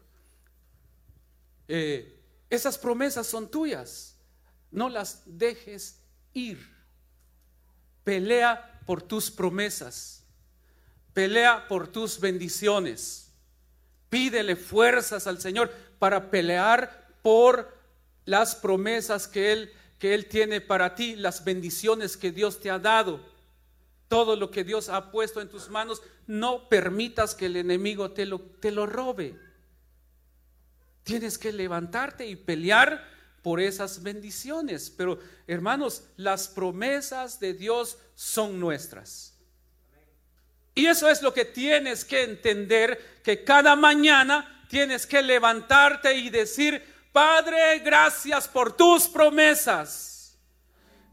[1.69, 4.17] Eh, esas promesas son tuyas.
[4.71, 6.01] No las dejes
[6.33, 6.76] ir.
[8.07, 10.23] Pelea por tus promesas.
[11.13, 13.33] Pelea por tus bendiciones.
[14.09, 17.77] Pídele fuerzas al Señor para pelear por
[18.25, 22.79] las promesas que Él, que Él tiene para ti, las bendiciones que Dios te ha
[22.79, 23.21] dado
[24.07, 28.25] todo lo que Dios ha puesto en tus manos, no permitas que el enemigo te
[28.25, 29.35] lo, te lo robe.
[31.03, 33.05] Tienes que levantarte y pelear
[33.47, 34.91] por esas bendiciones.
[34.91, 39.35] Pero hermanos, las promesas de Dios son nuestras.
[40.75, 46.29] Y eso es lo que tienes que entender, que cada mañana tienes que levantarte y
[46.29, 46.83] decir,
[47.13, 50.16] Padre, gracias por tus promesas.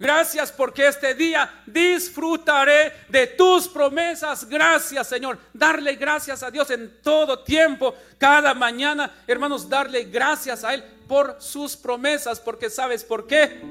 [0.04, 4.50] Gracias porque este día disfrutaré de tus promesas.
[4.50, 5.40] Gracias Señor.
[5.54, 9.10] Darle gracias a Dios en todo tiempo, cada mañana.
[9.26, 12.42] Hermanos, darle gracias a Él por sus promesas.
[12.42, 13.62] Porque sabes por qué.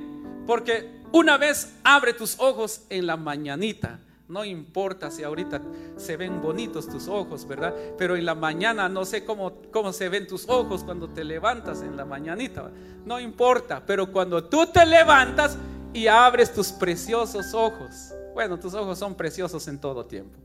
[0.46, 3.98] Porque una vez abre tus ojos en la mañanita.
[4.26, 5.60] No importa si ahorita
[5.98, 7.74] se ven bonitos tus ojos, ¿verdad?
[7.98, 11.82] Pero en la mañana no sé cómo, cómo se ven tus ojos cuando te levantas
[11.82, 12.70] en la mañanita.
[13.04, 15.58] No importa, pero cuando tú te levantas,
[15.92, 18.12] y abres tus preciosos ojos.
[18.34, 20.38] Bueno, tus ojos son preciosos en todo tiempo.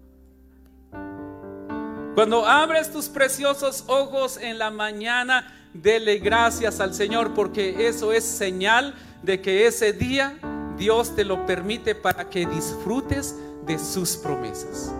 [2.15, 8.23] Cuando abres tus preciosos ojos en la mañana, dele gracias al Señor porque eso es
[8.23, 10.37] señal de que ese día
[10.77, 13.35] Dios te lo permite para que disfrutes
[13.65, 14.91] de sus promesas.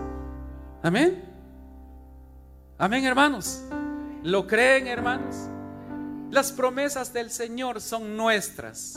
[0.82, 1.24] Amén.
[2.78, 3.62] Amén, hermanos.
[4.22, 5.34] ¿Lo creen, hermanos?
[6.30, 8.96] Las promesas del Señor son nuestras.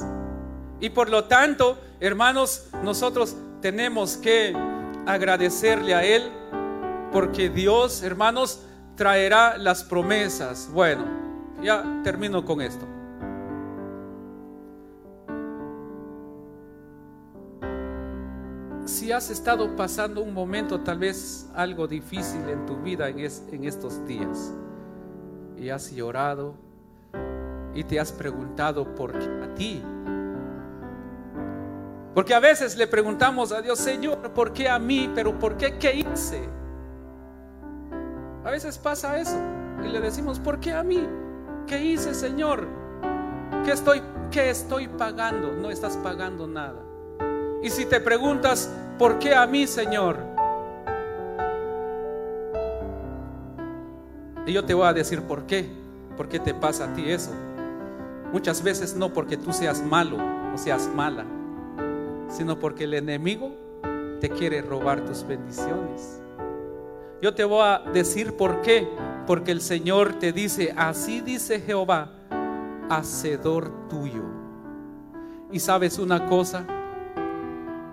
[0.81, 4.53] Y por lo tanto, hermanos, nosotros tenemos que
[5.05, 6.23] agradecerle a Él
[7.11, 8.63] porque Dios, hermanos,
[8.95, 10.69] traerá las promesas.
[10.73, 11.05] Bueno,
[11.61, 12.87] ya termino con esto.
[18.85, 23.63] Si has estado pasando un momento tal vez algo difícil en tu vida en, en
[23.65, 24.51] estos días
[25.57, 26.55] y has llorado
[27.75, 29.83] y te has preguntado por qué a ti
[32.13, 35.09] porque a veces le preguntamos a Dios, Señor, ¿por qué a mí?
[35.15, 36.41] Pero ¿por qué qué hice?
[38.43, 39.37] A veces pasa eso
[39.83, 41.07] y le decimos, ¿por qué a mí?
[41.67, 42.67] ¿Qué hice, Señor?
[43.63, 45.53] ¿Qué estoy, qué estoy pagando?
[45.53, 46.81] No estás pagando nada.
[47.63, 50.17] Y si te preguntas, ¿por qué a mí, Señor?
[54.45, 55.69] Y yo te voy a decir por qué.
[56.17, 57.31] ¿Por qué te pasa a ti eso?
[58.33, 60.17] Muchas veces no porque tú seas malo
[60.53, 61.25] o seas mala
[62.31, 63.51] sino porque el enemigo
[64.19, 66.21] te quiere robar tus bendiciones.
[67.21, 68.87] Yo te voy a decir por qué.
[69.27, 72.11] Porque el Señor te dice, así dice Jehová,
[72.89, 74.23] hacedor tuyo.
[75.51, 76.65] Y sabes una cosa,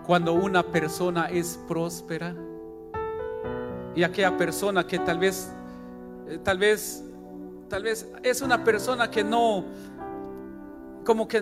[0.07, 2.35] cuando una persona es próspera,
[3.95, 5.53] y aquella persona que tal vez,
[6.29, 7.05] eh, tal vez,
[7.69, 9.65] tal vez es una persona que no,
[11.09, 11.41] como que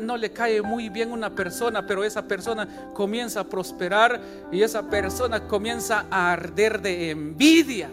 [0.00, 4.18] no le cae muy bien una persona, pero esa persona comienza a prosperar
[4.50, 7.90] y esa persona comienza a arder de envidia.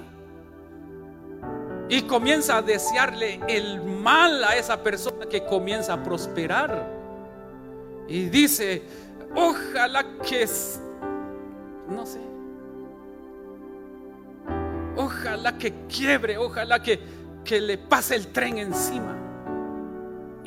[1.90, 6.88] Y comienza a desearle el mal a esa persona que comienza a prosperar.
[8.08, 8.82] Y dice,
[9.36, 10.48] ojalá que,
[11.90, 12.22] no sé,
[14.96, 19.29] ojalá que quiebre, ojalá que le pase el tren encima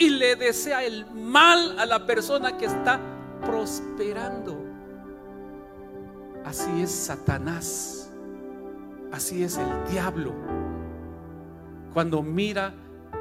[0.03, 2.99] y le desea el mal a la persona que está
[3.41, 4.59] prosperando.
[6.45, 8.11] Así es Satanás.
[9.13, 10.33] Así es el diablo.
[11.93, 12.75] Cuando mira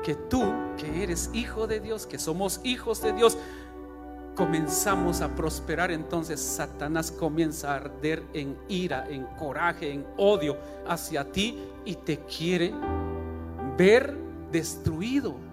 [0.04, 0.42] que tú,
[0.78, 3.38] que eres hijo de Dios, que somos hijos de Dios,
[4.36, 10.58] comenzamos a prosperar, entonces Satanás comienza a arder en ira, en coraje, en odio
[10.88, 12.74] hacia ti y te quiere
[13.78, 14.18] ver
[14.52, 15.51] destruido.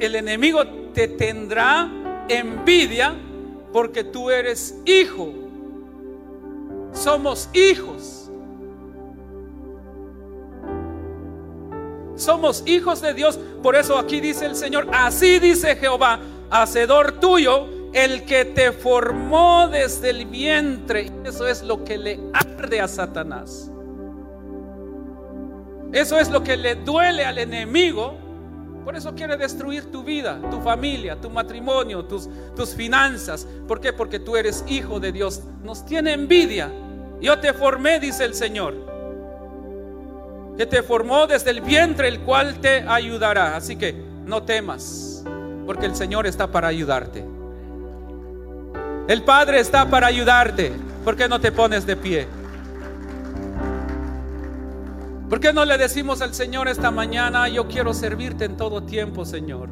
[0.00, 1.90] El enemigo te tendrá
[2.28, 3.14] envidia
[3.72, 5.32] porque tú eres hijo.
[6.92, 8.30] Somos hijos.
[12.16, 13.38] Somos hijos de Dios.
[13.62, 16.20] Por eso aquí dice el Señor, así dice Jehová,
[16.50, 21.10] hacedor tuyo, el que te formó desde el vientre.
[21.24, 23.70] Eso es lo que le arde a Satanás.
[25.92, 28.16] Eso es lo que le duele al enemigo.
[28.84, 33.46] Por eso quiere destruir tu vida, tu familia, tu matrimonio, tus, tus finanzas.
[33.68, 33.92] ¿Por qué?
[33.92, 35.42] Porque tú eres hijo de Dios.
[35.62, 36.70] Nos tiene envidia.
[37.20, 38.74] Yo te formé, dice el Señor.
[40.56, 43.56] Que te formó desde el vientre, el cual te ayudará.
[43.56, 43.94] Así que
[44.26, 45.24] no temas,
[45.64, 47.24] porque el Señor está para ayudarte.
[49.08, 50.72] El Padre está para ayudarte.
[51.04, 52.26] ¿Por qué no te pones de pie?
[55.32, 59.24] ¿Por qué no le decimos al Señor esta mañana, yo quiero servirte en todo tiempo,
[59.24, 59.70] Señor?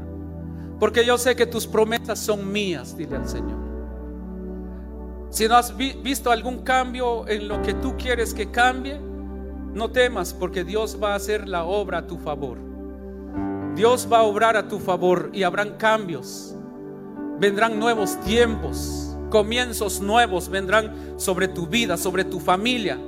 [0.78, 3.58] Porque yo sé que tus promesas son mías, dile al Señor.
[5.28, 8.98] Si no has visto algún cambio en lo que tú quieres que cambie,
[9.74, 12.56] no temas porque Dios va a hacer la obra a tu favor.
[13.74, 16.56] Dios va a obrar a tu favor y habrán cambios.
[17.38, 22.98] Vendrán nuevos tiempos, comienzos nuevos vendrán sobre tu vida, sobre tu familia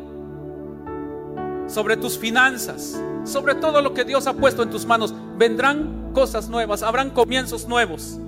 [1.72, 5.14] sobre tus finanzas, sobre todo lo que Dios ha puesto en tus manos.
[5.38, 8.18] Vendrán cosas nuevas, habrán comienzos nuevos.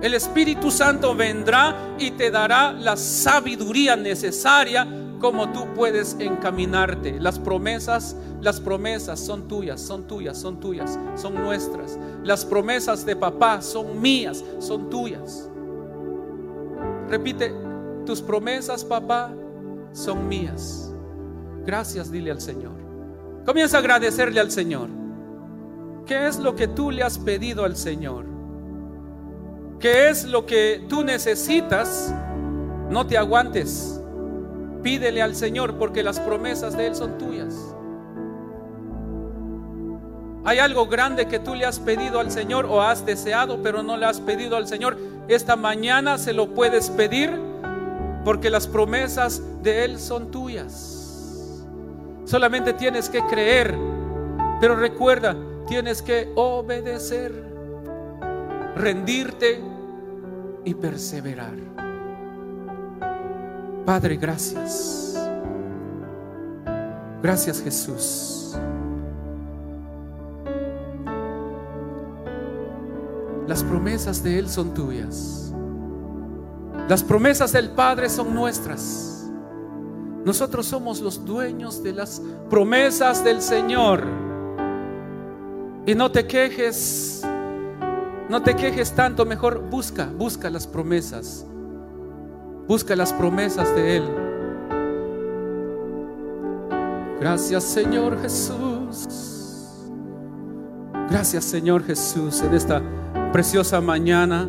[0.00, 4.86] El Espíritu Santo vendrá y te dará la sabiduría necesaria
[5.20, 7.18] como tú puedes encaminarte.
[7.20, 11.98] Las promesas, las promesas son tuyas, son tuyas, son tuyas, son nuestras.
[12.22, 15.48] Las promesas de papá son mías, son tuyas.
[17.08, 17.54] Repite,
[18.04, 19.30] tus promesas, papá,
[19.92, 20.92] son mías.
[21.66, 22.74] Gracias, dile al Señor.
[23.44, 24.88] Comienza a agradecerle al Señor.
[26.06, 28.24] ¿Qué es lo que tú le has pedido al Señor?
[29.80, 32.14] ¿Qué es lo que tú necesitas?
[32.88, 34.00] No te aguantes.
[34.84, 37.54] Pídele al Señor porque las promesas de Él son tuyas.
[40.44, 43.96] Hay algo grande que tú le has pedido al Señor o has deseado, pero no
[43.96, 44.96] le has pedido al Señor.
[45.26, 47.36] Esta mañana se lo puedes pedir
[48.24, 50.95] porque las promesas de Él son tuyas.
[52.26, 53.74] Solamente tienes que creer.
[54.60, 55.34] Pero recuerda,
[55.66, 57.32] tienes que obedecer,
[58.76, 59.60] rendirte
[60.64, 61.54] y perseverar.
[63.84, 65.16] Padre, gracias.
[67.22, 68.56] Gracias Jesús.
[73.46, 75.52] Las promesas de Él son tuyas.
[76.88, 79.15] Las promesas del Padre son nuestras.
[80.26, 82.20] Nosotros somos los dueños de las
[82.50, 84.02] promesas del Señor.
[85.86, 87.22] Y no te quejes,
[88.28, 91.46] no te quejes tanto, mejor busca, busca las promesas.
[92.66, 94.02] Busca las promesas de Él.
[97.20, 99.06] Gracias Señor Jesús.
[101.08, 102.82] Gracias Señor Jesús en esta
[103.32, 104.48] preciosa mañana.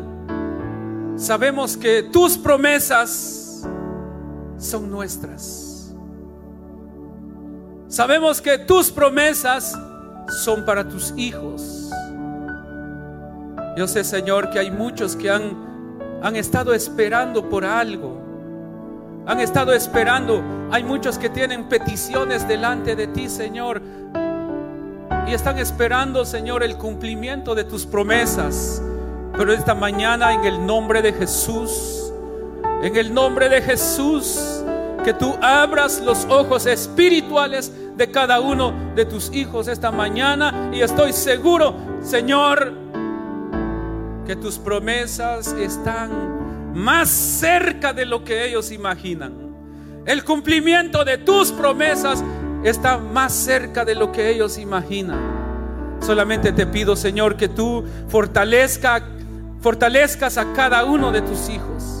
[1.14, 3.62] Sabemos que tus promesas
[4.58, 5.67] son nuestras.
[7.88, 9.74] Sabemos que tus promesas
[10.44, 11.90] son para tus hijos.
[13.78, 18.20] Yo sé, Señor, que hay muchos que han, han estado esperando por algo.
[19.26, 20.42] Han estado esperando.
[20.70, 23.80] Hay muchos que tienen peticiones delante de ti, Señor.
[25.26, 28.82] Y están esperando, Señor, el cumplimiento de tus promesas.
[29.32, 32.12] Pero esta mañana, en el nombre de Jesús,
[32.82, 34.62] en el nombre de Jesús,
[35.04, 40.80] que tú abras los ojos espirituales de cada uno de tus hijos esta mañana y
[40.80, 42.72] estoy seguro, Señor,
[44.26, 49.32] que tus promesas están más cerca de lo que ellos imaginan.
[50.06, 52.22] El cumplimiento de tus promesas
[52.62, 55.18] está más cerca de lo que ellos imaginan.
[56.00, 59.02] Solamente te pido, Señor, que tú fortalezca,
[59.60, 61.97] fortalezcas a cada uno de tus hijos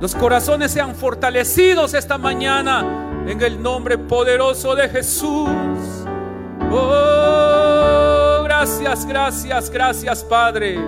[0.00, 2.84] los corazones sean fortalecidos esta mañana
[3.26, 5.48] en el nombre poderoso de Jesús.
[6.70, 10.78] Oh, gracias, gracias, gracias Padre.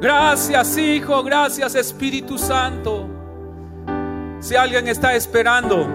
[0.00, 3.08] Gracias Hijo, gracias Espíritu Santo.
[4.40, 5.86] Si alguien está esperando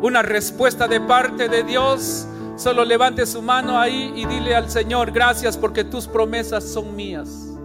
[0.00, 5.10] una respuesta de parte de Dios, solo levante su mano ahí y dile al Señor,
[5.10, 7.55] gracias porque tus promesas son mías.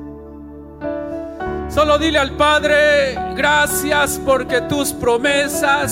[1.73, 5.89] Solo dile al Padre, gracias porque tus promesas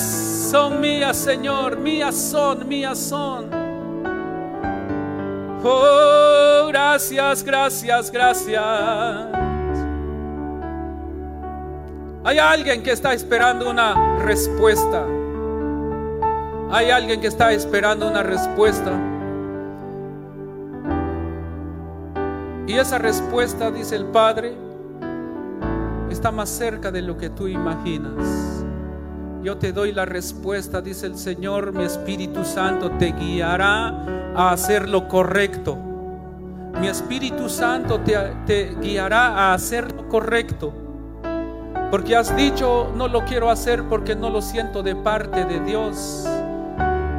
[0.52, 3.50] son mías, Señor, mías son, mías son.
[5.64, 8.62] Oh, gracias, gracias, gracias.
[12.26, 15.06] Hay alguien que está esperando una respuesta.
[16.72, 18.92] Hay alguien que está esperando una respuesta.
[22.68, 24.69] Y esa respuesta, dice el Padre,
[26.20, 28.66] está más cerca de lo que tú imaginas.
[29.42, 34.90] Yo te doy la respuesta, dice el Señor, mi Espíritu Santo te guiará a hacer
[34.90, 35.78] lo correcto.
[36.82, 40.74] Mi Espíritu Santo te, te guiará a hacer lo correcto.
[41.90, 46.28] Porque has dicho, no lo quiero hacer porque no lo siento de parte de Dios.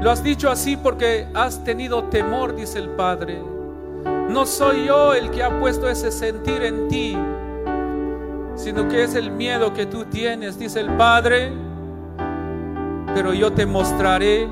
[0.02, 3.42] Lo has dicho así porque has tenido temor, dice el Padre.
[4.28, 7.16] No soy yo el que ha puesto ese sentir en ti,
[8.62, 11.50] sino que es el miedo que tú tienes, dice el Padre.
[13.14, 14.48] Pero yo te mostraré,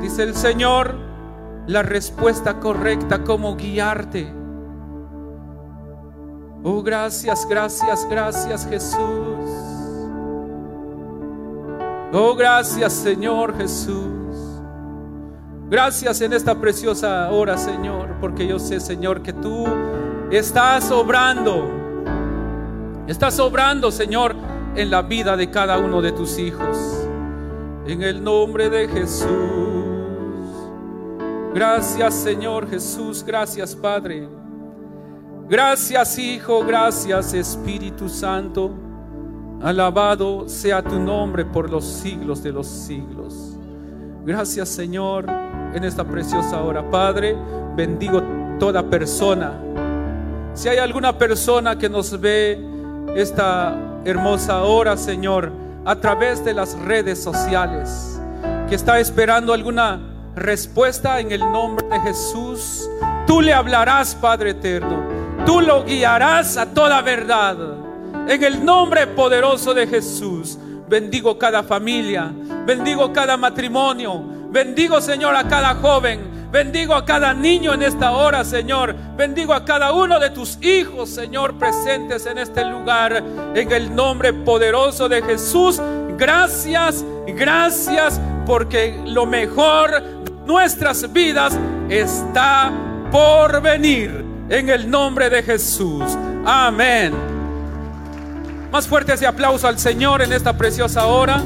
[0.00, 0.94] dice el Señor,
[1.66, 4.32] la respuesta correcta, cómo guiarte.
[6.62, 9.50] Oh, gracias, gracias, gracias Jesús.
[12.12, 14.12] Oh, gracias Señor Jesús.
[15.68, 19.64] Gracias en esta preciosa hora, Señor, porque yo sé, Señor, que tú
[20.30, 21.81] estás obrando.
[23.06, 24.34] Estás obrando, Señor,
[24.76, 26.76] en la vida de cada uno de tus hijos.
[27.86, 29.28] En el nombre de Jesús.
[31.54, 33.24] Gracias, Señor Jesús.
[33.24, 34.28] Gracias, Padre.
[35.48, 38.70] Gracias Hijo, gracias Espíritu Santo.
[39.60, 43.58] Alabado sea tu nombre por los siglos de los siglos.
[44.24, 45.26] Gracias Señor
[45.74, 46.88] en esta preciosa hora.
[46.90, 47.36] Padre,
[47.76, 48.22] bendigo
[48.58, 49.60] toda persona.
[50.54, 52.71] Si hay alguna persona que nos ve
[53.14, 55.52] esta hermosa hora, Señor,
[55.84, 58.20] a través de las redes sociales,
[58.68, 60.00] que está esperando alguna
[60.34, 62.88] respuesta en el nombre de Jesús,
[63.26, 67.56] tú le hablarás, Padre eterno Tú lo guiarás a toda verdad.
[68.28, 70.56] En el nombre poderoso de Jesús,
[70.88, 72.32] bendigo cada familia,
[72.64, 78.44] bendigo cada matrimonio, bendigo Señor a cada joven, bendigo a cada niño en esta hora,
[78.44, 83.24] Señor, bendigo a cada uno de tus hijos, Señor, presentes en este lugar,
[83.54, 85.80] en el nombre poderoso de Jesús.
[86.18, 92.70] Gracias, gracias, porque lo mejor de nuestras vidas está
[93.10, 96.04] por venir en el nombre de Jesús.
[96.44, 97.14] Amén.
[98.70, 101.42] Más fuerte ese aplauso al Señor en esta preciosa hora.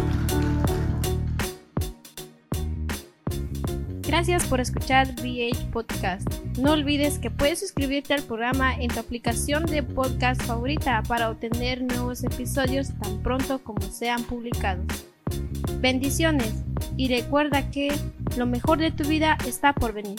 [4.17, 6.27] Gracias por escuchar VH Podcast.
[6.57, 11.83] No olvides que puedes suscribirte al programa en tu aplicación de podcast favorita para obtener
[11.83, 14.87] nuevos episodios tan pronto como sean publicados.
[15.81, 16.65] Bendiciones
[16.97, 17.95] y recuerda que
[18.39, 20.19] lo mejor de tu vida está por venir.